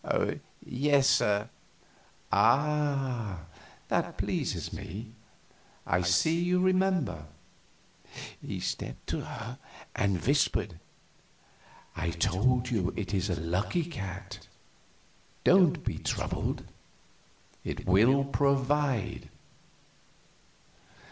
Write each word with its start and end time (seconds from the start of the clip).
"Yes, 0.65 1.07
sir." 1.07 1.47
"Ah, 2.31 3.41
that 3.89 4.17
pleases 4.17 4.73
me; 4.73 5.11
I 5.85 6.01
see 6.01 6.39
you 6.41 6.59
remember 6.59 7.27
me." 8.41 8.55
He 8.55 8.59
stepped 8.61 9.05
to 9.09 9.21
her 9.25 9.59
and 9.95 10.19
whispered: 10.25 10.79
"I 11.95 12.09
told 12.09 12.71
you 12.71 12.91
it 12.97 13.13
is 13.13 13.29
a 13.29 13.39
Lucky 13.39 13.83
Cat. 13.85 14.47
Don't 15.43 15.85
be 15.85 15.99
troubled; 15.99 16.63
it 17.63 17.85
will 17.85 18.23
provide." 18.25 19.29